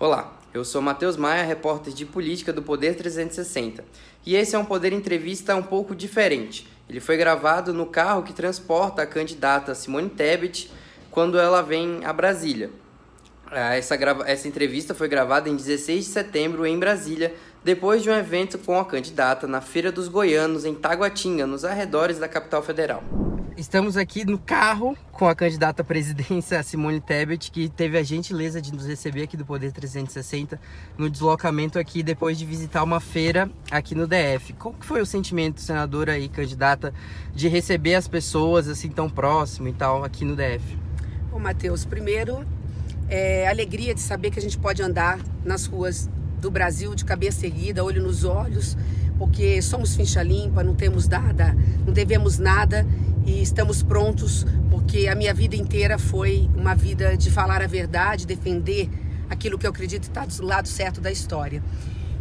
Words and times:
Olá, 0.00 0.32
eu 0.54 0.64
sou 0.64 0.80
Matheus 0.80 1.18
Maia, 1.18 1.44
repórter 1.44 1.92
de 1.92 2.06
política 2.06 2.54
do 2.54 2.62
Poder 2.62 2.96
360. 2.96 3.84
E 4.24 4.34
esse 4.34 4.56
é 4.56 4.58
um 4.58 4.64
Poder 4.64 4.94
Entrevista 4.94 5.54
um 5.54 5.62
pouco 5.62 5.94
diferente. 5.94 6.66
Ele 6.88 7.00
foi 7.00 7.18
gravado 7.18 7.74
no 7.74 7.84
carro 7.84 8.22
que 8.22 8.32
transporta 8.32 9.02
a 9.02 9.06
candidata 9.06 9.74
Simone 9.74 10.08
Tebet 10.08 10.70
quando 11.10 11.38
ela 11.38 11.60
vem 11.60 12.02
a 12.02 12.14
Brasília. 12.14 12.70
Ah, 13.50 13.76
essa, 13.76 13.94
grava... 13.94 14.26
Essa 14.26 14.48
entrevista 14.48 14.94
foi 14.94 15.06
gravada 15.06 15.50
em 15.50 15.54
16 15.54 16.06
de 16.06 16.10
setembro 16.10 16.66
em 16.66 16.78
Brasília, 16.78 17.34
depois 17.62 18.02
de 18.02 18.08
um 18.08 18.14
evento 18.14 18.56
com 18.56 18.80
a 18.80 18.86
candidata 18.86 19.46
na 19.46 19.60
Feira 19.60 19.92
dos 19.92 20.08
Goianos, 20.08 20.64
em 20.64 20.74
Taguatinga, 20.74 21.46
nos 21.46 21.62
arredores 21.62 22.18
da 22.18 22.26
capital 22.26 22.62
federal. 22.62 23.04
Estamos 23.60 23.98
aqui 23.98 24.24
no 24.24 24.38
carro 24.38 24.96
com 25.12 25.28
a 25.28 25.34
candidata 25.34 25.82
à 25.82 25.84
presidência, 25.84 26.62
Simone 26.62 26.98
Tebet, 26.98 27.50
que 27.50 27.68
teve 27.68 27.98
a 27.98 28.02
gentileza 28.02 28.58
de 28.58 28.72
nos 28.72 28.86
receber 28.86 29.24
aqui 29.24 29.36
do 29.36 29.44
Poder 29.44 29.70
360 29.70 30.58
no 30.96 31.10
deslocamento 31.10 31.78
aqui 31.78 32.02
depois 32.02 32.38
de 32.38 32.46
visitar 32.46 32.82
uma 32.82 33.00
feira 33.00 33.50
aqui 33.70 33.94
no 33.94 34.06
DF. 34.06 34.54
Qual 34.54 34.72
que 34.72 34.86
foi 34.86 35.02
o 35.02 35.04
sentimento, 35.04 35.60
senadora 35.60 36.18
e 36.18 36.26
candidata, 36.26 36.94
de 37.34 37.48
receber 37.48 37.96
as 37.96 38.08
pessoas 38.08 38.66
assim 38.66 38.88
tão 38.88 39.10
próximo 39.10 39.68
e 39.68 39.74
tal 39.74 40.04
aqui 40.04 40.24
no 40.24 40.34
DF? 40.34 40.78
Bom, 41.30 41.38
Matheus, 41.38 41.84
primeiro 41.84 42.46
é 43.10 43.46
alegria 43.46 43.94
de 43.94 44.00
saber 44.00 44.30
que 44.30 44.38
a 44.38 44.42
gente 44.42 44.56
pode 44.56 44.82
andar 44.82 45.18
nas 45.44 45.66
ruas 45.66 46.08
do 46.40 46.50
Brasil 46.50 46.94
de 46.94 47.04
cabeça 47.04 47.44
erguida, 47.44 47.84
olho 47.84 48.02
nos 48.02 48.24
olhos, 48.24 48.74
porque 49.18 49.60
somos 49.60 49.94
ficha 49.94 50.22
limpa, 50.22 50.64
não 50.64 50.74
temos 50.74 51.06
nada, 51.06 51.54
não 51.84 51.92
devemos 51.92 52.38
nada 52.38 52.86
e 53.30 53.42
estamos 53.42 53.80
prontos 53.80 54.44
porque 54.70 55.06
a 55.06 55.14
minha 55.14 55.32
vida 55.32 55.54
inteira 55.54 55.98
foi 55.98 56.50
uma 56.56 56.74
vida 56.74 57.16
de 57.16 57.30
falar 57.30 57.62
a 57.62 57.66
verdade, 57.66 58.26
defender 58.26 58.90
aquilo 59.28 59.56
que 59.56 59.66
eu 59.66 59.70
acredito 59.70 60.02
está 60.02 60.24
do 60.24 60.44
lado 60.44 60.66
certo 60.66 61.00
da 61.00 61.12
história. 61.12 61.62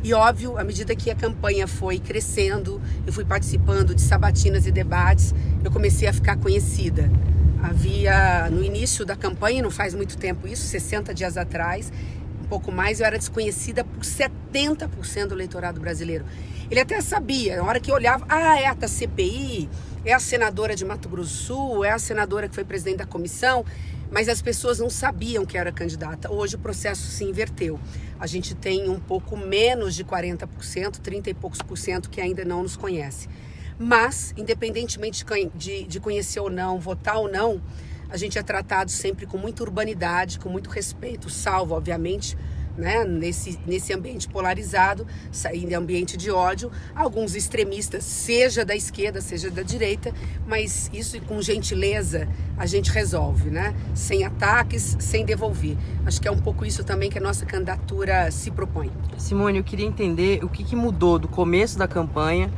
E 0.04 0.14
óbvio, 0.14 0.58
à 0.58 0.64
medida 0.64 0.96
que 0.96 1.10
a 1.10 1.16
campanha 1.16 1.68
foi 1.68 1.98
crescendo, 1.98 2.80
eu 3.08 3.12
fui 3.12 3.26
participando 3.26 3.96
de 3.96 4.02
sabatinas 4.02 4.68
e 4.68 4.72
debates, 4.72 5.34
eu 5.64 5.72
comecei 5.72 6.08
a 6.08 6.14
ficar 6.14 6.38
conhecida. 6.38 7.12
Havia 7.62 8.48
no 8.50 8.64
início 8.64 9.04
da 9.04 9.16
campanha, 9.16 9.64
não 9.64 9.72
faz 9.72 9.96
muito 9.96 10.16
tempo 10.16 10.48
isso, 10.48 10.66
60 10.68 11.14
dias 11.14 11.38
atrás, 11.38 11.92
um 12.44 12.48
pouco 12.48 12.72
mais, 12.72 13.00
eu 13.00 13.06
era 13.06 13.18
desconhecida 13.18 13.84
por 13.84 14.04
70% 14.04 15.28
do 15.28 15.34
eleitorado 15.34 15.82
brasileiro. 15.82 16.24
Ele 16.70 16.80
até 16.80 17.02
sabia, 17.02 17.58
na 17.58 17.64
hora 17.64 17.80
que 17.80 17.90
eu 17.90 17.96
olhava, 17.96 18.26
ah, 18.30 18.60
é 18.60 18.68
a 18.68 18.88
CPI, 18.88 19.68
é 20.06 20.14
a 20.14 20.20
senadora 20.20 20.76
de 20.76 20.86
Mato 20.86 21.10
Grosso 21.10 21.46
Sul, 21.46 21.84
é 21.84 21.92
a 21.92 22.00
senadora 22.00 22.48
que 22.48 22.56
foi 22.56 22.64
presidente 22.64 22.98
da 22.98 23.06
comissão, 23.06 23.66
mas 24.12 24.30
as 24.30 24.42
pessoas 24.42 24.80
não 24.80 24.90
sabiam 24.90 25.46
que 25.46 25.58
era 25.58 25.72
candidata. 25.72 26.32
Hoje 26.32 26.56
o 26.56 26.60
processo 26.60 27.10
se 27.12 27.24
inverteu. 27.24 27.80
A 28.20 28.26
gente 28.26 28.56
tem 28.56 28.90
um 28.90 29.00
pouco 29.00 29.38
menos 29.38 29.96
de 29.96 30.04
40%, 30.04 30.98
30 30.98 31.30
e 31.30 31.34
poucos 31.34 31.62
por 31.62 31.78
cento 31.78 32.10
que 32.10 32.20
ainda 32.20 32.44
não 32.44 32.64
nos 32.64 32.76
conhece. 32.76 33.28
Mas, 33.78 34.34
independentemente 34.36 35.24
de, 35.56 35.84
de 35.84 36.00
conhecer 36.00 36.40
ou 36.40 36.50
não, 36.50 36.80
votar 36.80 37.18
ou 37.18 37.32
não, 37.32 37.62
a 38.10 38.18
gente 38.18 38.38
é 38.40 38.44
tratado 38.44 38.90
sempre 38.90 39.26
com 39.26 39.38
muita 39.38 39.64
urbanidade, 39.64 40.40
com 40.40 40.50
muito 40.50 40.70
respeito, 40.70 41.30
salvo, 41.30 41.76
obviamente, 41.76 42.36
né, 42.80 43.04
nesse, 43.04 43.60
nesse 43.68 43.94
ambiente 43.94 44.28
polarizado, 44.28 45.06
em 45.54 45.74
ambiente 45.74 46.16
de 46.16 46.32
ódio, 46.32 46.72
alguns 46.96 47.36
extremistas, 47.36 48.04
seja 48.06 48.64
da 48.64 48.76
esquerda, 48.76 49.20
seja 49.22 49.52
da 49.52 49.62
direita, 49.62 50.14
mas 50.48 50.90
isso 50.94 51.20
com 51.22 51.42
gentileza 51.42 52.28
a 52.58 52.66
gente 52.66 52.92
resolve, 52.92 53.50
né? 53.50 53.76
Sem 53.94 54.24
ataques, 54.26 54.98
sem 55.00 55.26
devolver. 55.26 55.78
Acho 56.06 56.22
que 56.22 56.28
é 56.28 56.32
um 56.32 56.40
pouco 56.40 56.66
isso 56.66 56.84
também 56.84 57.10
que 57.10 57.18
a 57.18 57.22
nossa 57.22 57.46
candidatura 57.46 58.32
se 58.32 58.50
propõe. 58.52 58.92
Simone, 59.18 59.58
eu 59.58 59.64
queria 59.64 59.86
entender 59.86 60.44
o 60.44 60.50
que, 60.50 60.64
que 60.64 60.76
mudou 60.76 61.20
do 61.20 61.28
começo 61.28 61.78
da 61.78 61.88
campanha 61.88 62.50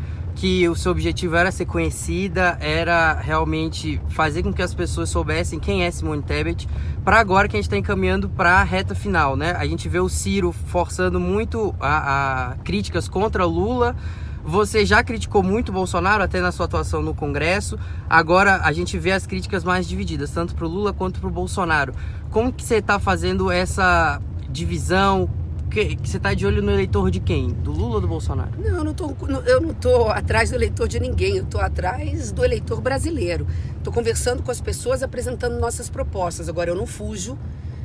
que 0.42 0.68
o 0.68 0.76
seu 0.76 0.92
objetivo 0.92 1.36
era 1.36 1.52
ser 1.52 1.68
conhecida, 1.68 2.58
era 2.60 3.14
realmente 3.14 4.02
fazer 4.08 4.42
com 4.42 4.52
que 4.52 4.64
as 4.64 4.74
pessoas 4.74 5.08
soubessem 5.08 5.60
quem 5.60 5.84
é 5.84 5.92
Simone 5.92 6.24
Tebet, 6.24 6.68
para 7.06 7.20
agora 7.20 7.48
que 7.48 7.56
a 7.56 7.60
gente 7.60 7.68
está 7.68 7.78
encaminhando 7.78 8.28
para 8.28 8.54
a 8.54 8.64
reta 8.64 8.96
final, 8.96 9.36
né? 9.36 9.52
A 9.52 9.68
gente 9.68 9.88
vê 9.88 10.00
o 10.00 10.10
Ciro 10.10 10.52
forçando 10.52 11.20
muito 11.20 11.76
a, 11.80 12.54
a 12.54 12.56
críticas 12.64 13.08
contra 13.08 13.46
Lula. 13.46 13.96
Você 14.44 14.84
já 14.84 15.04
criticou 15.04 15.44
muito 15.44 15.72
Bolsonaro, 15.72 16.24
até 16.24 16.42
na 16.42 16.52
sua 16.52 16.66
atuação 16.66 17.04
no 17.04 17.14
Congresso. 17.14 17.78
Agora 18.10 18.62
a 18.64 18.72
gente 18.72 18.98
vê 18.98 19.12
as 19.12 19.28
críticas 19.28 19.64
mais 19.64 19.88
divididas, 19.88 20.32
tanto 20.32 20.56
para 20.56 20.66
o 20.66 20.68
Lula 20.68 20.92
quanto 20.92 21.20
para 21.20 21.30
o 21.30 21.32
Bolsonaro. 21.32 21.94
Como 22.32 22.52
que 22.52 22.64
você 22.64 22.78
está 22.78 22.98
fazendo 22.98 23.52
essa 23.52 24.20
divisão? 24.50 25.30
Que, 25.72 25.96
que 25.96 26.10
você 26.10 26.18
está 26.18 26.34
de 26.34 26.46
olho 26.46 26.62
no 26.62 26.70
eleitor 26.70 27.10
de 27.10 27.20
quem? 27.22 27.48
Do 27.50 27.72
Lula 27.72 27.96
ou 27.96 28.02
do 28.02 28.08
Bolsonaro? 28.08 28.52
Não, 28.58 28.78
eu 28.78 28.84
não 28.84 28.94
tô, 28.94 29.16
eu 29.48 29.62
não 29.62 29.74
tô 29.74 30.08
atrás 30.08 30.50
do 30.50 30.56
eleitor 30.58 30.88
de 30.88 31.00
ninguém, 31.00 31.38
eu 31.38 31.44
estou 31.44 31.62
atrás 31.62 32.32
do 32.32 32.44
eleitor 32.44 32.82
brasileiro. 32.82 33.48
Estou 33.78 33.92
conversando 33.92 34.44
com 34.44 34.52
as 34.52 34.60
pessoas, 34.60 35.02
apresentando 35.02 35.58
nossas 35.58 35.90
propostas. 35.90 36.50
Agora, 36.50 36.70
eu 36.70 36.76
não 36.76 36.86
fujo 36.86 37.40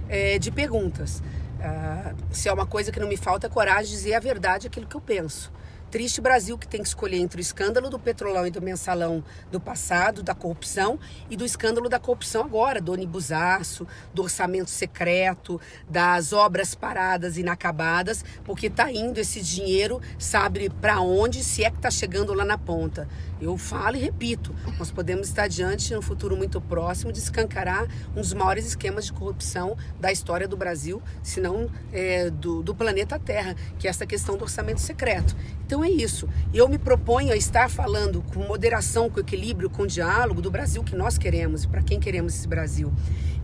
é, 0.09 0.37
de 0.37 0.51
perguntas. 0.51 1.23
Ah, 1.61 2.13
se 2.31 2.49
é 2.49 2.53
uma 2.53 2.67
coisa 2.67 2.91
que 2.91 2.99
não 2.99 3.09
me 3.09 3.17
falta, 3.17 3.47
é 3.47 3.51
coragem 3.51 3.85
de 3.85 3.93
dizer 3.93 4.15
a 4.15 4.21
verdade, 4.21 4.67
aquilo 4.67 4.87
que 4.87 4.97
eu 4.97 5.01
penso. 5.01 5.53
Triste 5.91 6.21
Brasil 6.21 6.59
que 6.59 6.67
tem 6.67 6.83
que 6.83 6.89
escolher 6.89 7.19
entre 7.19 7.41
o 7.41 7.43
escândalo 7.43 7.89
do 7.89 7.99
petrolão 7.99 8.47
e 8.47 8.51
do 8.51 8.61
mensalão 8.61 9.23
do 9.51 9.61
passado, 9.61 10.23
da 10.23 10.35
corrupção, 10.35 10.99
e 11.31 11.37
do 11.37 11.45
escândalo 11.45 11.89
da 11.89 11.99
corrupção 11.99 12.45
agora, 12.45 12.81
do 12.81 12.93
onibusaço, 12.93 13.87
do 14.13 14.23
orçamento 14.23 14.69
secreto, 14.69 15.61
das 15.89 16.33
obras 16.33 16.75
paradas 16.75 17.39
inacabadas, 17.39 18.25
porque 18.45 18.67
está 18.67 18.91
indo 18.91 19.19
esse 19.19 19.41
dinheiro, 19.41 20.01
sabe 20.19 20.69
para 20.69 21.01
onde, 21.01 21.45
se 21.45 21.63
é 21.63 21.71
que 21.71 21.77
está 21.77 21.91
chegando 21.91 22.35
lá 22.35 22.45
na 22.45 22.59
ponta. 22.59 23.09
Eu 23.41 23.57
falo 23.59 23.97
e 23.97 24.01
repito, 24.01 24.55
nós 24.79 24.91
podemos 24.91 25.29
estar 25.29 25.47
diante, 25.47 25.95
no 25.95 26.01
futuro 26.01 26.37
muito 26.37 26.61
próximo, 26.61 27.13
de 27.13 27.19
escancarar 27.19 27.87
um 28.17 28.21
dos 28.21 28.33
maiores 28.33 28.67
esquemas 28.67 29.05
de 29.05 29.13
corrupção 29.13 29.77
da 30.01 30.11
história 30.11 30.49
do 30.49 30.57
Brasil, 30.57 31.03
se 31.23 31.41
não 31.41 31.71
é, 31.93 32.31
do, 32.31 32.63
do 32.63 32.75
planeta 32.75 33.19
Terra, 33.19 33.55
que 33.79 33.87
é 33.87 33.91
essa 33.91 34.07
questão 34.07 34.37
do 34.37 34.45
orçamento 34.45 34.81
secreto. 34.81 35.37
Então 35.67 35.76
é 35.85 35.91
isso. 35.91 36.29
Eu 36.53 36.69
me 36.69 36.79
proponho 36.79 37.33
a 37.33 37.37
estar 37.37 37.71
falando 37.71 38.23
com 38.33 38.41
moderação, 38.41 39.09
com 39.11 39.21
equilíbrio, 39.21 39.71
com 39.71 39.87
diálogo 39.87 40.41
do 40.41 40.51
Brasil 40.51 40.83
que 40.83 40.97
nós 40.97 41.19
queremos 41.19 41.65
e 41.65 41.69
para 41.69 41.83
quem 41.83 41.99
queremos 41.99 42.35
esse 42.35 42.49
Brasil. 42.49 42.93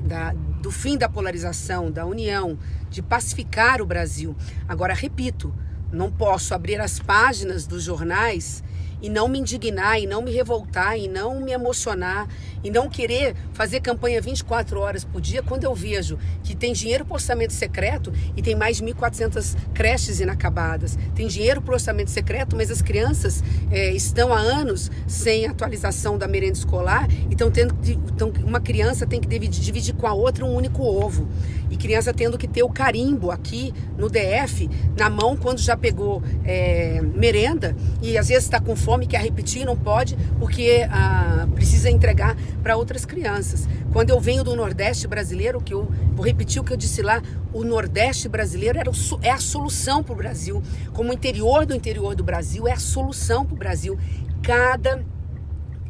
Da, 0.00 0.32
do 0.32 0.70
fim 0.70 0.98
da 0.98 1.08
polarização, 1.08 1.90
da 1.90 2.04
união, 2.04 2.58
de 2.90 3.00
pacificar 3.00 3.80
o 3.80 3.86
Brasil. 3.86 4.34
Agora, 4.68 4.94
repito, 4.94 5.54
não 5.92 6.10
posso 6.10 6.54
abrir 6.54 6.80
as 6.80 6.98
páginas 6.98 7.66
dos 7.66 7.84
jornais 7.84 8.64
e 9.02 9.10
não 9.10 9.28
me 9.28 9.38
indignar, 9.40 9.98
e 10.00 10.06
não 10.06 10.22
me 10.22 10.30
revoltar, 10.30 10.96
e 10.96 11.08
não 11.08 11.40
me 11.40 11.52
emocionar, 11.52 12.28
e 12.62 12.70
não 12.70 12.88
querer 12.88 13.34
fazer 13.52 13.80
campanha 13.80 14.20
24 14.20 14.78
horas 14.78 15.04
por 15.04 15.20
dia 15.20 15.42
quando 15.42 15.64
eu 15.64 15.74
vejo 15.74 16.18
que 16.44 16.54
tem 16.54 16.72
dinheiro 16.72 17.04
para 17.04 17.14
orçamento 17.14 17.52
secreto 17.52 18.12
e 18.36 18.42
tem 18.42 18.54
mais 18.54 18.76
de 18.76 18.84
1.400 18.84 19.56
creches 19.74 20.20
inacabadas. 20.20 20.96
Tem 21.14 21.26
dinheiro 21.26 21.60
para 21.60 21.74
orçamento 21.74 22.10
secreto, 22.10 22.56
mas 22.56 22.70
as 22.70 22.80
crianças 22.80 23.42
é, 23.70 23.92
estão 23.92 24.32
há 24.32 24.38
anos 24.38 24.90
sem 25.06 25.46
atualização 25.46 26.16
da 26.16 26.28
merenda 26.28 26.58
escolar 26.58 27.08
e 27.28 27.32
estão 27.32 27.50
tendo 27.50 27.74
então, 28.14 28.32
uma 28.44 28.60
criança 28.60 29.06
tem 29.06 29.20
que 29.20 29.26
dividir 29.48 29.94
com 29.94 30.06
a 30.06 30.12
outra 30.12 30.44
um 30.44 30.54
único 30.54 30.82
ovo. 30.82 31.28
E 31.70 31.76
criança 31.76 32.12
tendo 32.12 32.36
que 32.36 32.46
ter 32.46 32.62
o 32.62 32.68
carimbo 32.68 33.30
aqui 33.30 33.72
no 33.96 34.10
DF 34.10 34.68
na 34.96 35.08
mão 35.08 35.36
quando 35.36 35.58
já 35.58 35.74
pegou 35.74 36.22
é, 36.44 37.00
merenda 37.00 37.74
e 38.02 38.18
às 38.18 38.28
vezes 38.28 38.44
está 38.44 38.60
com 38.60 38.76
fome 38.76 38.91
fome, 38.92 39.06
quer 39.06 39.22
repetir, 39.22 39.64
não 39.64 39.74
pode, 39.74 40.18
porque 40.38 40.86
ah, 40.90 41.48
precisa 41.54 41.88
entregar 41.88 42.36
para 42.62 42.76
outras 42.76 43.06
crianças. 43.06 43.66
Quando 43.90 44.10
eu 44.10 44.20
venho 44.20 44.44
do 44.44 44.54
Nordeste 44.54 45.08
brasileiro, 45.08 45.62
que 45.62 45.72
eu 45.72 45.90
vou 46.14 46.26
repetir 46.26 46.60
o 46.60 46.64
que 46.64 46.74
eu 46.74 46.76
disse 46.76 47.00
lá, 47.00 47.22
o 47.54 47.64
Nordeste 47.64 48.28
brasileiro 48.28 48.78
era 48.78 48.90
o, 48.90 48.94
é 49.22 49.30
a 49.30 49.38
solução 49.38 50.02
para 50.02 50.12
o 50.12 50.16
Brasil. 50.16 50.62
Como 50.92 51.08
o 51.08 51.14
interior 51.14 51.64
do 51.64 51.74
interior 51.74 52.14
do 52.14 52.22
Brasil 52.22 52.68
é 52.68 52.72
a 52.72 52.78
solução 52.78 53.46
para 53.46 53.54
o 53.54 53.58
Brasil. 53.58 53.98
Cada 54.42 55.02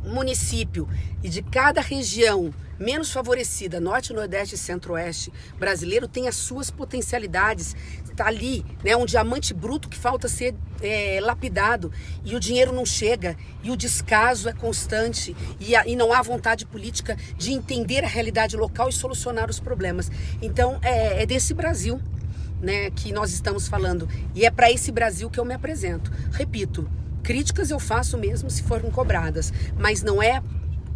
município 0.05 0.89
e 1.23 1.29
de 1.29 1.43
cada 1.43 1.81
região 1.81 2.53
menos 2.83 3.13
favorecida, 3.13 3.81
norte, 3.81 4.13
nordeste 4.13 4.57
e 4.57 4.59
centro-oeste 4.59 5.33
brasileiro, 5.59 6.09
tem 6.09 6.29
as 6.29 6.35
suas 6.35 6.71
potencialidades. 6.71 7.77
Está 8.05 8.27
ali, 8.27 8.65
né, 8.85 8.95
um 8.95 9.07
diamante 9.07 9.55
bruto 9.55 9.89
que 9.89 9.97
falta 9.97 10.29
ser 10.29 10.55
é, 10.83 11.19
lapidado 11.23 11.91
e 12.25 12.37
o 12.37 12.41
dinheiro 12.41 12.73
não 12.73 12.85
chega 12.85 13.37
e 13.63 13.71
o 13.71 13.77
descaso 13.77 14.49
é 14.49 14.53
constante 14.53 15.35
e, 15.59 15.75
a, 15.75 15.87
e, 15.87 15.97
não 15.97 16.13
há 16.13 16.21
vontade 16.21 16.67
política 16.67 17.17
de 17.39 17.53
entender 17.53 18.05
a 18.05 18.09
realidade 18.09 18.57
local 18.57 18.91
e 18.91 18.93
solucionar 18.93 19.49
os 19.49 19.61
problemas. 19.61 20.11
Então 20.43 20.79
é, 20.83 21.23
é 21.23 21.27
desse 21.27 21.55
Brasil. 21.55 22.01
Né, 22.61 22.93
que 22.93 23.11
nós 23.11 23.33
estamos 23.33 23.67
falando 23.67 24.09
e 24.37 24.47
é 24.47 24.51
para 24.53 24.71
esse 24.71 24.93
Brasil 24.93 25.29
que 25.29 25.41
eu 25.41 25.45
me 25.45 25.53
apresento. 25.53 26.13
Repito, 26.31 26.89
Críticas 27.33 27.71
eu 27.71 27.81
faço 27.81 28.19
mesmo 28.19 28.51
se 28.51 28.63
forem 28.63 28.91
cobradas, 28.91 29.55
mas 29.79 30.03
não 30.03 30.23
é 30.23 30.43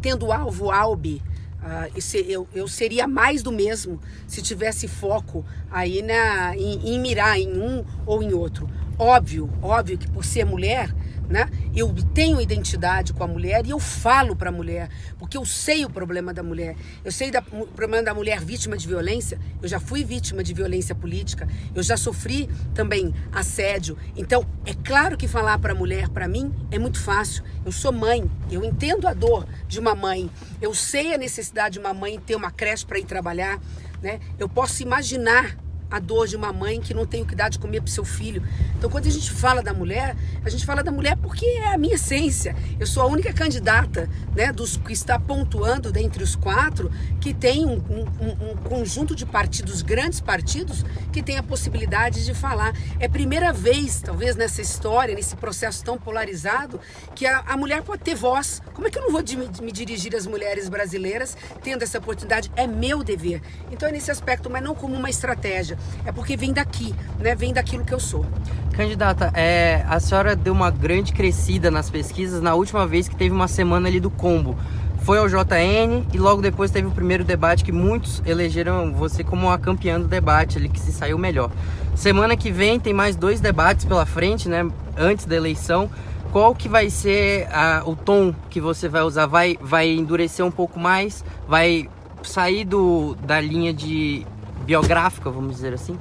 tendo 0.02 0.30
alvo 0.30 0.70
albe 0.70 1.22
Uh, 1.66 1.90
eu, 2.28 2.46
eu 2.54 2.68
seria 2.68 3.08
mais 3.08 3.42
do 3.42 3.50
mesmo 3.50 4.00
se 4.24 4.40
tivesse 4.40 4.86
foco 4.86 5.44
aí 5.68 6.00
na, 6.00 6.56
em, 6.56 6.94
em 6.94 7.00
mirar 7.00 7.40
em 7.40 7.60
um 7.60 7.84
ou 8.04 8.22
em 8.22 8.32
outro. 8.32 8.70
Óbvio, 8.96 9.50
óbvio 9.60 9.98
que 9.98 10.08
por 10.08 10.24
ser 10.24 10.44
mulher, 10.44 10.94
né? 11.28 11.48
Eu 11.74 11.94
tenho 12.14 12.40
identidade 12.40 13.12
com 13.12 13.24
a 13.24 13.26
mulher 13.26 13.66
e 13.66 13.70
eu 13.70 13.78
falo 13.78 14.36
para 14.36 14.50
a 14.50 14.52
mulher, 14.52 14.88
porque 15.18 15.36
eu 15.36 15.44
sei 15.44 15.84
o 15.84 15.90
problema 15.90 16.32
da 16.32 16.42
mulher. 16.42 16.76
Eu 17.04 17.12
sei 17.12 17.30
da, 17.30 17.42
o 17.52 17.66
problema 17.66 18.02
da 18.02 18.14
mulher 18.14 18.40
vítima 18.40 18.76
de 18.76 18.86
violência. 18.86 19.38
Eu 19.60 19.68
já 19.68 19.80
fui 19.80 20.04
vítima 20.04 20.42
de 20.42 20.54
violência 20.54 20.94
política. 20.94 21.48
Eu 21.74 21.82
já 21.82 21.96
sofri 21.96 22.48
também 22.74 23.14
assédio. 23.32 23.96
Então, 24.16 24.46
é 24.64 24.74
claro 24.74 25.16
que 25.16 25.26
falar 25.28 25.58
para 25.58 25.72
a 25.72 25.76
mulher, 25.76 26.08
para 26.08 26.28
mim, 26.28 26.52
é 26.70 26.78
muito 26.78 27.00
fácil. 27.00 27.44
Eu 27.64 27.72
sou 27.72 27.92
mãe, 27.92 28.30
eu 28.50 28.64
entendo 28.64 29.06
a 29.06 29.14
dor 29.14 29.46
de 29.66 29.80
uma 29.80 29.94
mãe. 29.94 30.30
Eu 30.60 30.74
sei 30.74 31.14
a 31.14 31.18
necessidade 31.18 31.74
de 31.74 31.78
uma 31.78 31.92
mãe 31.92 32.18
ter 32.18 32.36
uma 32.36 32.50
creche 32.50 32.86
para 32.86 32.98
ir 32.98 33.04
trabalhar. 33.04 33.60
Né? 34.02 34.20
Eu 34.38 34.48
posso 34.48 34.82
imaginar 34.82 35.56
a 35.90 35.98
dor 35.98 36.26
de 36.26 36.36
uma 36.36 36.52
mãe 36.52 36.80
que 36.80 36.92
não 36.92 37.06
tem 37.06 37.22
o 37.22 37.26
que 37.26 37.34
dar 37.34 37.48
de 37.48 37.58
comer 37.58 37.80
para 37.80 37.90
seu 37.90 38.04
filho. 38.04 38.42
Então, 38.76 38.90
quando 38.90 39.06
a 39.06 39.10
gente 39.10 39.30
fala 39.30 39.62
da 39.62 39.72
mulher, 39.72 40.16
a 40.44 40.50
gente 40.50 40.66
fala 40.66 40.82
da 40.82 40.90
mulher 40.90 41.16
porque 41.16 41.44
é 41.46 41.74
a 41.74 41.78
minha 41.78 41.94
essência. 41.94 42.56
Eu 42.78 42.86
sou 42.86 43.02
a 43.02 43.06
única 43.06 43.32
candidata 43.32 44.08
né, 44.34 44.52
dos 44.52 44.76
que 44.76 44.92
está 44.92 45.18
pontuando 45.18 45.92
dentre 45.92 46.22
os 46.22 46.34
quatro 46.34 46.90
que 47.20 47.32
tem 47.32 47.64
um, 47.64 47.76
um, 47.90 48.50
um 48.50 48.56
conjunto 48.68 49.14
de 49.14 49.24
partidos, 49.24 49.82
grandes 49.82 50.20
partidos, 50.20 50.84
que 51.12 51.22
tem 51.22 51.38
a 51.38 51.42
possibilidade 51.42 52.24
de 52.24 52.34
falar. 52.34 52.74
É 52.98 53.06
a 53.06 53.10
primeira 53.10 53.52
vez, 53.52 54.00
talvez, 54.00 54.36
nessa 54.36 54.60
história, 54.60 55.14
nesse 55.14 55.36
processo 55.36 55.84
tão 55.84 55.96
polarizado, 55.96 56.80
que 57.14 57.26
a, 57.26 57.40
a 57.46 57.56
mulher 57.56 57.82
pode 57.82 58.02
ter 58.02 58.14
voz. 58.14 58.60
Como 58.74 58.86
é 58.86 58.90
que 58.90 58.98
eu 58.98 59.02
não 59.02 59.10
vou 59.10 59.22
de, 59.22 59.36
me 59.36 59.72
dirigir 59.72 60.14
às 60.14 60.26
mulheres 60.26 60.68
brasileiras 60.68 61.36
tendo 61.62 61.82
essa 61.82 61.98
oportunidade? 61.98 62.50
É 62.56 62.66
meu 62.66 63.02
dever. 63.02 63.40
Então, 63.70 63.88
é 63.88 63.92
nesse 63.92 64.10
aspecto, 64.10 64.50
mas 64.50 64.62
não 64.62 64.74
como 64.74 64.94
uma 64.94 65.08
estratégia 65.10 65.75
é 66.04 66.12
porque 66.12 66.36
vem 66.36 66.52
daqui, 66.52 66.94
né? 67.18 67.34
Vem 67.34 67.52
daquilo 67.52 67.84
que 67.84 67.92
eu 67.92 68.00
sou. 68.00 68.24
Candidata, 68.72 69.30
é, 69.34 69.84
a 69.88 69.98
senhora 69.98 70.36
deu 70.36 70.52
uma 70.52 70.70
grande 70.70 71.12
crescida 71.12 71.70
nas 71.70 71.88
pesquisas 71.88 72.42
na 72.42 72.54
última 72.54 72.86
vez 72.86 73.08
que 73.08 73.16
teve 73.16 73.34
uma 73.34 73.48
semana 73.48 73.88
ali 73.88 74.00
do 74.00 74.10
combo. 74.10 74.56
Foi 75.02 75.18
ao 75.18 75.28
JN 75.28 76.04
e 76.12 76.18
logo 76.18 76.42
depois 76.42 76.70
teve 76.70 76.88
o 76.88 76.90
primeiro 76.90 77.24
debate 77.24 77.64
que 77.64 77.70
muitos 77.72 78.22
elegeram 78.26 78.92
você 78.92 79.22
como 79.22 79.48
a 79.50 79.58
campeã 79.58 80.00
do 80.00 80.08
debate, 80.08 80.58
ali 80.58 80.68
que 80.68 80.80
se 80.80 80.92
saiu 80.92 81.16
melhor. 81.16 81.50
Semana 81.94 82.36
que 82.36 82.50
vem 82.50 82.78
tem 82.80 82.92
mais 82.92 83.14
dois 83.14 83.40
debates 83.40 83.84
pela 83.84 84.04
frente, 84.04 84.48
né? 84.48 84.68
Antes 84.96 85.24
da 85.24 85.36
eleição 85.36 85.88
qual 86.36 86.54
que 86.54 86.68
vai 86.68 86.90
ser 86.90 87.48
a, 87.50 87.82
o 87.86 87.96
tom 87.96 88.34
que 88.50 88.60
você 88.60 88.90
vai 88.90 89.00
usar? 89.00 89.24
Vai, 89.24 89.56
vai 89.58 89.88
endurecer 89.88 90.44
um 90.44 90.50
pouco 90.50 90.78
mais? 90.78 91.24
Vai 91.48 91.88
sair 92.22 92.64
do, 92.64 93.14
da 93.24 93.40
linha 93.40 93.72
de 93.72 94.26
biográfica, 94.66 95.30
vamos 95.30 95.54
dizer 95.54 95.72
assim? 95.72 95.98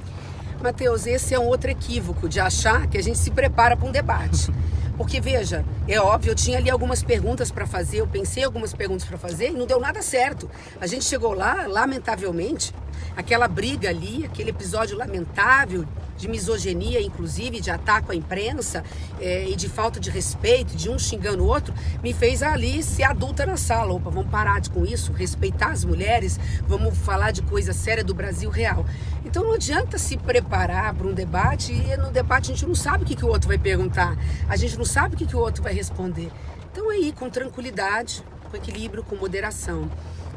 Mateus, 0.60 1.06
esse 1.06 1.32
é 1.34 1.38
um 1.38 1.44
outro 1.46 1.70
equívoco 1.70 2.28
de 2.28 2.40
achar 2.40 2.86
que 2.88 2.98
a 2.98 3.02
gente 3.02 3.18
se 3.18 3.30
prepara 3.30 3.76
para 3.76 3.88
um 3.88 3.92
debate. 3.92 4.52
Porque 4.96 5.20
veja, 5.20 5.64
é 5.86 6.00
óbvio, 6.00 6.30
eu 6.30 6.34
tinha 6.34 6.58
ali 6.58 6.70
algumas 6.70 7.02
perguntas 7.02 7.50
para 7.50 7.66
fazer, 7.66 7.98
eu 7.98 8.06
pensei 8.06 8.42
algumas 8.42 8.72
perguntas 8.72 9.06
para 9.06 9.18
fazer 9.18 9.50
e 9.50 9.52
não 9.52 9.66
deu 9.66 9.78
nada 9.78 10.00
certo. 10.00 10.50
A 10.80 10.86
gente 10.86 11.04
chegou 11.04 11.34
lá, 11.34 11.66
lamentavelmente, 11.66 12.74
aquela 13.16 13.48
briga 13.48 13.88
ali, 13.88 14.24
aquele 14.24 14.50
episódio 14.50 14.96
lamentável 14.96 15.86
de 16.16 16.28
misoginia, 16.28 17.00
inclusive, 17.00 17.60
de 17.60 17.70
ataque 17.70 18.12
à 18.12 18.14
imprensa 18.14 18.82
é, 19.20 19.48
e 19.48 19.54
de 19.54 19.68
falta 19.68 20.00
de 20.00 20.10
respeito, 20.10 20.74
de 20.74 20.88
um 20.88 20.98
xingando 20.98 21.44
o 21.44 21.46
outro, 21.46 21.74
me 22.02 22.12
fez 22.12 22.42
ali 22.42 22.82
ser 22.82 23.04
adulta 23.04 23.44
na 23.44 23.56
sala. 23.56 23.92
Opa, 23.92 24.10
vamos 24.10 24.30
parar 24.30 24.56
com 24.70 24.84
isso, 24.84 25.12
respeitar 25.12 25.70
as 25.70 25.84
mulheres, 25.84 26.40
vamos 26.66 26.96
falar 26.96 27.30
de 27.30 27.42
coisa 27.42 27.72
séria 27.72 28.02
do 28.02 28.14
Brasil 28.14 28.48
real. 28.48 28.86
Então 29.24 29.44
não 29.44 29.52
adianta 29.52 29.98
se 29.98 30.16
preparar 30.16 30.94
para 30.94 31.06
um 31.06 31.12
debate 31.12 31.72
e 31.72 31.96
no 31.96 32.10
debate 32.10 32.50
a 32.50 32.54
gente 32.54 32.66
não 32.66 32.74
sabe 32.74 33.04
o 33.04 33.06
que, 33.06 33.14
que 33.14 33.24
o 33.24 33.28
outro 33.28 33.48
vai 33.48 33.58
perguntar, 33.58 34.16
a 34.48 34.56
gente 34.56 34.78
não 34.78 34.84
sabe 34.84 35.14
o 35.14 35.18
que, 35.18 35.26
que 35.26 35.36
o 35.36 35.40
outro 35.40 35.62
vai 35.62 35.74
responder. 35.74 36.30
Então 36.72 36.88
aí, 36.90 37.12
com 37.12 37.28
tranquilidade, 37.28 38.22
com 38.50 38.56
equilíbrio, 38.56 39.02
com 39.02 39.16
moderação. 39.16 39.90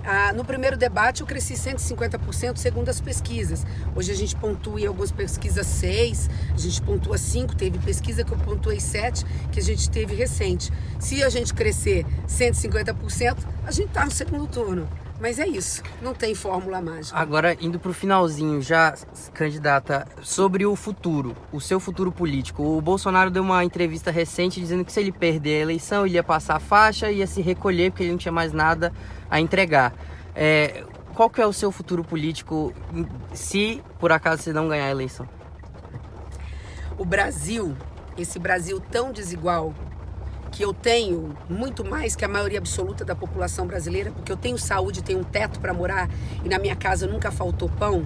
Ah, 0.04 0.32
no 0.34 0.46
primeiro 0.46 0.78
debate 0.78 1.22
eu 1.22 1.28
cresci 1.28 1.54
150% 1.54 2.58
segundo 2.58 2.90
as 2.90 3.02
pesquisas. 3.02 3.66
Hoje 3.96 4.12
a 4.12 4.16
gente 4.16 4.36
pontua 4.36 4.80
em 4.80 4.86
algumas 4.86 5.12
pesquisas 5.12 5.68
6, 5.68 6.30
a 6.54 6.58
gente 6.58 6.82
pontua 6.82 7.18
5, 7.18 7.56
teve 7.56 7.78
pesquisa 7.80 8.24
que 8.24 8.32
eu 8.32 8.38
pontuei 8.38 8.80
7, 8.80 9.26
que 9.52 9.60
a 9.60 9.64
gente 9.64 9.90
teve 9.90 10.16
recente. 10.16 10.72
Se 11.00 11.24
a 11.24 11.30
gente 11.30 11.54
crescer 11.54 12.06
150%, 12.28 13.38
a 13.66 13.72
gente 13.72 13.88
está 13.88 14.06
no 14.06 14.12
segundo 14.12 14.48
turno. 14.48 14.88
Mas 15.20 15.38
é 15.38 15.46
isso, 15.46 15.84
não 16.02 16.14
tem 16.14 16.34
fórmula 16.34 16.82
mágica. 16.82 17.18
Agora, 17.18 17.56
indo 17.60 17.78
para 17.78 17.92
o 17.92 17.94
finalzinho, 17.94 18.62
já, 18.62 18.96
candidata, 19.34 20.08
sobre 20.22 20.66
o 20.66 20.76
futuro, 20.78 21.36
o 21.52 21.60
seu 21.60 21.78
futuro 21.80 22.10
político. 22.10 22.64
O 22.64 22.82
Bolsonaro 22.82 23.30
deu 23.30 23.44
uma 23.44 23.64
entrevista 23.66 24.12
recente 24.12 24.62
dizendo 24.62 24.86
que 24.86 24.94
se 24.94 25.00
ele 25.00 25.12
perder 25.12 25.58
a 25.58 25.62
eleição, 25.64 26.06
ele 26.06 26.16
ia 26.16 26.24
passar 26.24 26.56
a 26.56 26.60
faixa 26.60 27.12
ia 27.12 27.28
se 27.28 27.42
recolher 27.42 27.92
porque 27.92 28.04
ele 28.04 28.12
não 28.12 28.18
tinha 28.18 28.32
mais 28.32 28.54
nada 28.54 28.94
a 29.30 29.42
entregar. 29.42 29.94
É, 30.34 30.86
qual 31.14 31.30
que 31.30 31.42
é 31.42 31.46
o 31.46 31.52
seu 31.52 31.70
futuro 31.70 32.04
político 32.04 32.74
se 33.34 33.84
por 34.00 34.12
acaso 34.14 34.44
você 34.44 34.54
não 34.54 34.70
ganhar 34.70 34.86
a 34.86 34.92
eleição? 34.92 35.28
O 36.98 37.04
Brasil, 37.04 37.76
esse 38.18 38.40
Brasil 38.40 38.80
tão 38.80 39.12
desigual, 39.12 39.74
que 40.52 40.64
eu 40.64 40.74
tenho 40.74 41.36
muito 41.50 41.86
mais 41.86 42.16
que 42.16 42.26
a 42.26 42.28
maioria 42.28 42.60
absoluta 42.60 43.06
da 43.06 43.16
população 43.16 43.66
brasileira, 43.68 44.12
porque 44.12 44.32
eu 44.32 44.38
tenho 44.38 44.58
saúde, 44.58 45.04
tenho 45.04 45.20
um 45.20 45.24
teto 45.24 45.60
para 45.60 45.74
morar 45.74 46.10
e 46.44 46.50
na 46.50 46.60
minha 46.60 46.76
casa 46.76 47.08
nunca 47.08 47.32
faltou 47.32 47.70
pão, 47.70 48.06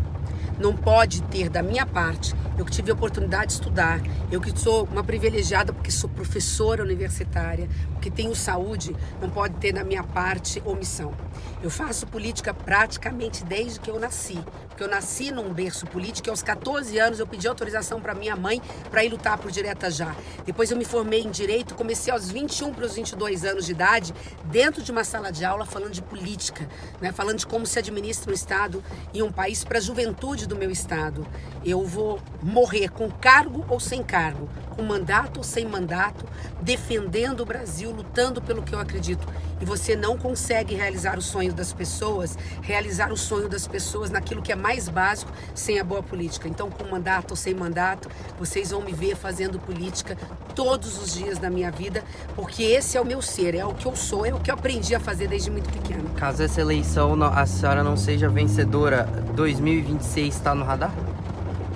não 0.64 0.74
pode 0.74 1.22
ter 1.24 1.50
da 1.50 1.62
minha 1.62 1.86
parte. 1.86 2.34
Eu 2.58 2.64
que 2.64 2.72
tive 2.72 2.90
a 2.90 2.94
oportunidade 2.94 3.48
de 3.48 3.54
estudar, 3.54 4.00
eu 4.32 4.40
que 4.40 4.58
sou 4.58 4.86
uma 4.86 5.04
privilegiada 5.04 5.74
porque 5.74 5.92
sou 5.92 6.10
professora 6.10 6.82
universitária, 6.82 7.68
porque 7.92 8.10
tenho 8.10 8.34
saúde, 8.34 8.96
não 9.22 9.30
pode 9.30 9.56
ter 9.56 9.74
da 9.74 9.84
minha 9.84 10.04
parte 10.04 10.62
omissão. 10.66 11.14
Eu 11.62 11.70
faço 11.70 12.08
política 12.08 12.54
praticamente 12.54 13.44
desde 13.44 13.80
que 13.80 13.90
eu 13.90 14.00
nasci, 14.00 14.40
porque 14.70 14.84
eu 14.84 14.88
nasci 14.88 15.32
num 15.32 15.54
berço 15.54 15.86
político 15.86 16.30
e 16.30 16.32
aos 16.32 16.42
14 16.42 16.98
anos 16.98 17.20
eu 17.20 17.28
pedi 17.28 17.48
autorização 17.48 18.00
para 18.00 18.14
minha 18.14 18.36
mãe 18.36 18.62
para 18.90 19.04
ir 19.04 19.10
lutar 19.10 19.38
por 19.38 19.52
direta 19.52 19.90
já. 19.90 20.16
Depois 20.46 20.72
eu 20.72 20.78
me 20.78 20.86
formei 20.86 21.22
em 21.22 21.32
direito, 21.32 21.76
comecei 21.76 22.14
aos 22.14 22.30
21 22.30 22.74
para 22.74 22.86
os 22.86 22.96
22 22.96 23.44
anos 23.46 23.66
de 23.66 23.72
idade, 23.72 24.14
dentro 24.46 24.82
de 24.82 24.92
uma 24.92 25.04
sala 25.04 25.32
de 25.32 25.44
aula 25.44 25.66
falando 25.66 25.92
de 25.92 26.02
política, 26.02 26.68
né, 27.02 27.12
falando 27.12 27.40
de 27.40 27.48
como 27.48 27.66
se 27.66 27.80
administra 27.80 28.32
um 28.32 28.34
estado 28.34 28.84
e 29.14 29.24
um 29.24 29.32
país 29.32 29.64
para 29.64 29.78
a 29.78 29.82
juventude 29.82 30.48
do 30.48 30.53
meu 30.56 30.72
estado. 30.72 31.26
Eu 31.64 31.86
vou 31.86 32.20
morrer 32.42 32.90
com 32.90 33.10
cargo 33.10 33.66
ou 33.70 33.80
sem 33.80 34.04
cargo, 34.04 34.50
com 34.76 34.84
mandato 34.84 35.38
ou 35.38 35.44
sem 35.44 35.66
mandato, 35.66 36.26
defendendo 36.62 37.42
o 37.42 37.46
Brasil, 37.46 37.92
lutando 37.92 38.42
pelo 38.42 38.62
que 38.62 38.74
eu 38.74 38.80
acredito. 38.80 39.28
E 39.62 39.66
você 39.66 39.96
não 39.96 40.18
consegue 40.18 40.76
realizar 40.76 41.18
o 41.18 41.22
sonho 41.22 41.54
das 41.54 41.72
pessoas, 41.72 42.38
realizar 42.62 43.12
o 43.12 43.18
sonho 43.18 43.48
das 43.48 43.66
pessoas 43.66 44.10
naquilo 44.10 44.42
que 44.42 44.52
é 44.52 44.56
mais 44.56 44.90
básico 44.90 45.32
sem 45.56 45.80
a 45.80 45.84
boa 45.84 46.04
política. 46.04 46.48
Então, 46.48 46.70
com 46.70 46.84
mandato 46.90 47.32
ou 47.32 47.38
sem 47.38 47.54
mandato, 47.54 48.10
vocês 48.38 48.72
vão 48.72 48.82
me 48.82 48.92
ver 48.92 49.16
fazendo 49.16 49.60
política 49.60 50.18
todos 50.54 51.02
os 51.02 51.14
dias 51.14 51.38
da 51.38 51.50
minha 51.50 51.72
vida, 51.72 52.04
porque 52.36 52.64
esse 52.64 52.98
é 52.98 53.02
o 53.02 53.06
meu 53.06 53.22
ser, 53.22 53.56
é 53.56 53.66
o 53.66 53.74
que 53.74 53.86
eu 53.86 53.96
sou, 53.96 54.26
é 54.26 54.34
o 54.34 54.40
que 54.40 54.52
eu 54.52 54.56
aprendi 54.56 54.94
a 54.94 55.00
fazer 55.00 55.28
desde 55.28 55.50
muito 55.50 55.70
pequeno. 55.72 56.10
Caso 56.16 56.44
essa 56.44 56.62
eleição 56.62 57.22
a 57.24 57.46
senhora 57.46 57.84
não 57.84 57.96
seja 57.96 58.30
vencedora, 58.30 59.04
2026 59.36 60.36
está 60.36 60.54
no 60.54 60.66
radar? 60.66 60.94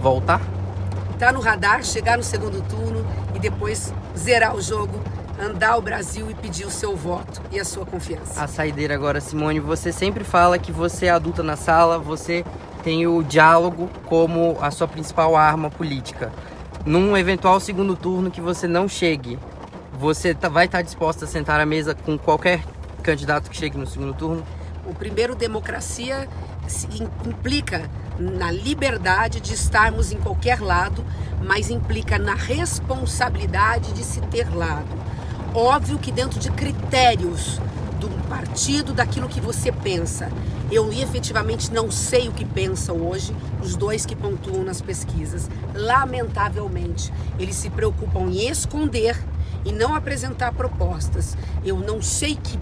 Voltar? 0.02 0.57
Tá 1.20 1.32
no 1.32 1.40
radar, 1.40 1.84
chegar 1.84 2.16
no 2.16 2.24
segundo 2.24 2.62
turno 2.68 3.04
e 3.34 3.40
depois 3.40 3.92
zerar 4.16 4.56
o 4.56 4.62
jogo, 4.62 5.02
andar 5.42 5.76
o 5.76 5.82
Brasil 5.82 6.30
e 6.30 6.36
pedir 6.36 6.64
o 6.64 6.70
seu 6.70 6.96
voto 6.96 7.42
e 7.52 7.60
a 7.60 7.66
sua 7.66 7.88
confiança. 7.88 8.40
A 8.40 8.48
saideira 8.48 8.94
agora, 8.94 9.20
Simone, 9.20 9.60
você 9.60 9.92
sempre 9.92 10.24
fala 10.24 10.60
que 10.60 10.72
você 10.72 11.08
é 11.08 11.10
adulta 11.10 11.42
na 11.42 11.56
sala, 11.56 11.98
você 11.98 12.46
tem 12.84 13.08
o 13.08 13.24
diálogo 13.24 13.90
como 14.06 14.58
a 14.62 14.70
sua 14.70 14.88
principal 14.88 15.36
arma 15.36 15.72
política. 15.72 16.32
Num 16.86 17.18
eventual 17.18 17.60
segundo 17.60 17.96
turno 17.96 18.30
que 18.30 18.40
você 18.40 18.68
não 18.68 18.88
chegue, 18.88 19.40
você 19.94 20.36
tá, 20.36 20.50
vai 20.50 20.66
estar 20.66 20.84
disposta 20.84 21.26
a 21.26 21.28
sentar 21.28 21.60
à 21.60 21.66
mesa 21.66 21.96
com 21.96 22.16
qualquer 22.16 22.64
candidato 23.02 23.50
que 23.50 23.58
chegue 23.58 23.76
no 23.76 23.88
segundo 23.88 24.14
turno? 24.14 24.44
O 24.86 24.94
primeiro, 24.94 25.36
democracia 25.36 26.30
implica 27.26 27.90
na 28.20 28.52
liberdade 28.52 29.40
de 29.40 29.54
estarmos 29.54 30.12
em 30.12 30.18
qualquer 30.18 30.60
lado, 30.60 31.04
mas 31.44 31.70
implica 31.70 32.18
na 32.18 32.34
responsabilidade 32.34 33.94
de 33.94 34.04
se 34.04 34.22
ter 34.22 34.54
lado. 34.54 34.88
Óbvio 35.54 36.00
que 36.00 36.12
dentro 36.12 36.40
de 36.40 36.52
critérios 36.52 37.60
do 38.00 38.10
partido, 38.28 38.94
daquilo 38.94 39.28
que 39.28 39.42
você 39.42 39.72
pensa. 39.72 40.30
Eu 40.72 40.92
efetivamente 40.92 41.72
não 41.72 41.90
sei 41.90 42.28
o 42.28 42.34
que 42.34 42.44
pensam 42.44 42.98
hoje 43.08 43.34
os 43.62 43.76
dois 43.76 44.06
que 44.06 44.16
pontuam 44.16 44.64
nas 44.64 44.82
pesquisas. 44.82 45.50
Lamentavelmente, 45.74 47.12
eles 47.40 47.56
se 47.56 47.70
preocupam 47.70 48.30
em 48.30 48.50
esconder 48.50 49.18
e 49.66 49.72
não 49.72 49.94
apresentar 49.94 50.54
propostas, 50.54 51.36
eu 51.66 51.78
não 51.78 52.02
sei 52.02 52.36
que 52.36 52.58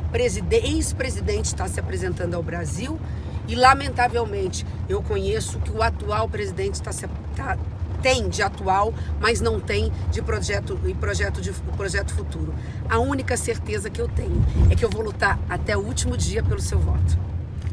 ex-presidente 0.52 1.46
está 1.46 1.68
se 1.68 1.80
apresentando 1.80 2.34
ao 2.34 2.42
Brasil 2.42 3.00
e, 3.48 3.56
lamentavelmente, 3.56 4.66
eu 4.88 5.02
conheço 5.02 5.60
que 5.60 5.72
o 5.72 5.82
atual 5.82 6.28
presidente 6.30 6.76
está 6.76 6.92
se, 6.92 7.08
tá, 7.36 7.58
tem 8.02 8.30
de 8.30 8.42
atual, 8.44 8.94
mas 9.20 9.42
não 9.42 9.60
tem 9.60 9.92
de 10.12 10.22
projeto 10.22 10.80
e 10.86 10.94
projeto 10.94 11.42
de 11.42 11.52
projeto 11.76 12.14
futuro. 12.14 12.54
A 12.90 13.00
única 13.00 13.36
certeza 13.36 13.90
que 13.90 14.00
eu 14.00 14.08
tenho 14.08 14.46
é 14.70 14.76
que 14.76 14.86
eu 14.86 14.90
vou 14.90 15.02
lutar 15.02 15.40
até 15.50 15.76
o 15.76 15.80
último 15.80 16.16
dia 16.16 16.44
pelo 16.44 16.62
seu 16.62 16.78
voto. 16.78 17.18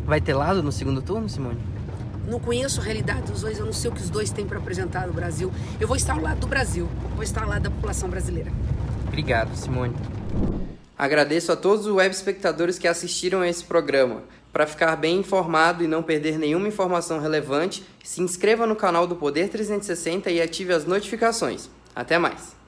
Vai 0.04 0.20
ter 0.20 0.34
lado 0.34 0.62
no 0.62 0.72
segundo 0.72 1.02
turno, 1.02 1.28
Simone? 1.28 1.60
Não 2.26 2.40
conheço 2.40 2.80
a 2.80 2.84
realidade 2.84 3.30
dos 3.30 3.42
dois, 3.42 3.58
eu 3.58 3.66
não 3.66 3.72
sei 3.72 3.90
o 3.90 3.94
que 3.94 4.00
os 4.00 4.08
dois 4.08 4.30
têm 4.30 4.46
para 4.46 4.58
apresentar 4.58 5.06
no 5.06 5.12
Brasil. 5.12 5.52
Eu 5.80 5.86
vou 5.86 5.96
estar 5.96 6.14
ao 6.14 6.20
lado 6.20 6.40
do 6.40 6.46
Brasil, 6.46 6.88
vou 7.14 7.22
estar 7.22 7.42
ao 7.42 7.48
lado 7.48 7.62
da 7.62 7.70
população 7.70 8.08
brasileira. 8.08 8.50
Obrigado, 9.06 9.54
Simone. 9.54 9.94
Agradeço 10.96 11.52
a 11.52 11.56
todos 11.56 11.84
os 11.84 11.92
web 11.92 12.14
espectadores 12.14 12.78
que 12.78 12.88
assistiram 12.88 13.40
a 13.40 13.48
esse 13.48 13.64
programa. 13.64 14.22
Para 14.52 14.66
ficar 14.66 14.96
bem 14.96 15.18
informado 15.18 15.82
e 15.82 15.86
não 15.86 16.02
perder 16.02 16.38
nenhuma 16.38 16.68
informação 16.68 17.18
relevante, 17.18 17.82
se 18.04 18.20
inscreva 18.20 18.66
no 18.66 18.76
canal 18.76 19.06
do 19.06 19.16
Poder 19.16 19.48
360 19.48 20.30
e 20.30 20.42
ative 20.42 20.74
as 20.74 20.84
notificações. 20.84 21.70
Até 21.94 22.18
mais! 22.18 22.61